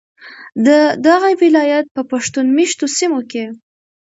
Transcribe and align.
ددغه 0.65 1.31
ولایت 1.43 1.85
په 1.95 2.01
پښتون 2.11 2.45
میشتو 2.57 2.85
سیمو 2.97 3.21
کې 3.31 3.45